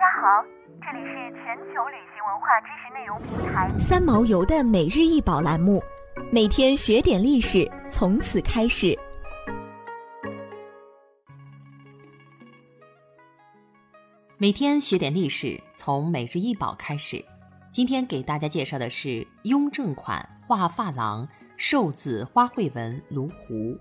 [0.00, 0.42] 大家好，
[0.80, 5.82] 这里是全球旅行文化知识内容平台三毛游的每日一宝栏目，
[6.32, 8.98] 每天学点历史，从此开始。
[14.38, 17.22] 每天学点历史，从每日一宝开始。
[17.70, 23.78] 今天给大家介绍的是雍正款画珐琅寿字花卉纹炉壶，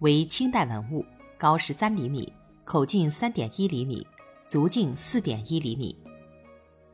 [0.00, 1.02] 为清代文物，
[1.38, 2.30] 高十三厘米，
[2.66, 4.06] 口径三点一厘米，
[4.54, 5.96] 足径四点一厘米。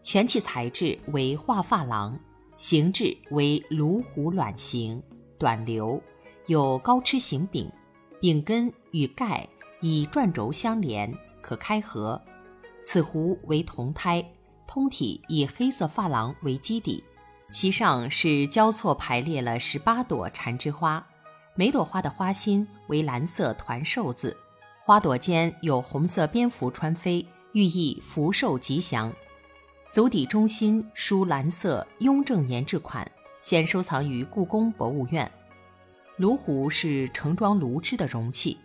[0.01, 2.18] 全器材质为画珐琅，
[2.56, 5.02] 形制为炉壶卵形，
[5.38, 6.01] 短流，
[6.46, 7.70] 有高螭形柄，
[8.18, 9.46] 柄根与盖
[9.82, 12.18] 以转轴相连，可开合。
[12.82, 14.24] 此壶为铜胎，
[14.66, 17.04] 通体以黑色珐琅为基底，
[17.52, 21.06] 其上是交错排列了十八朵缠枝花，
[21.54, 24.34] 每朵花的花心为蓝色团寿字，
[24.82, 29.12] 花朵间有红色蝙蝠穿飞，寓意福寿吉祥。
[29.90, 35.30] 足底中心书蓝色“雍正年制款”，现收藏于故宫博物院。
[36.16, 38.59] 炉壶是盛装炉汁的容器，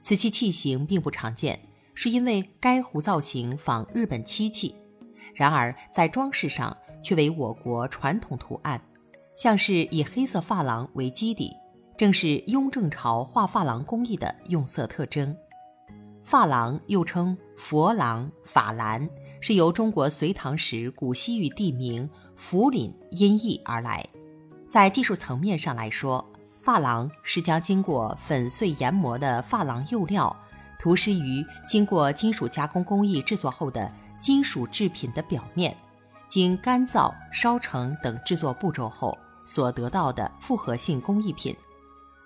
[0.00, 1.60] 此器器型并不常见。
[1.92, 4.74] 是因为该壶造型仿日本漆器，
[5.34, 8.80] 然而在装饰上却为我国传统图案，
[9.36, 11.52] 像是以黑色珐琅为基底，
[11.98, 15.36] 正是雍正朝画珐琅工艺的用色特征。
[16.30, 24.06] 珐琅又称佛琅、法兰，是由中国隋唐时古西域地名福岭音译而来。
[24.68, 26.24] 在技术层面上来说，
[26.64, 30.34] 珐琅是将经过粉碎研磨的珐琅釉料。
[30.78, 35.76] 涂施于经过金属加工工艺制作后的金属制品的表面，
[36.28, 41.56] 经干燥、烧成等制作步骤后所得到的复合性工艺品。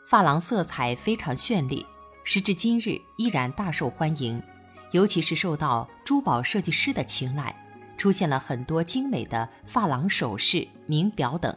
[0.07, 1.87] 珐琅色彩非常绚丽，
[2.25, 4.43] 时至今日依然大受欢迎，
[4.91, 7.55] 尤其是受到珠宝设计师的青睐，
[7.97, 11.55] 出现了很多精美的珐琅首饰、名表等。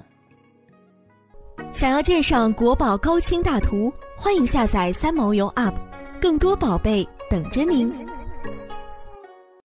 [1.73, 5.73] 想要鉴赏国宝高清大图，欢迎下载三毛游 App。
[6.21, 8.06] 更多宝贝等着您。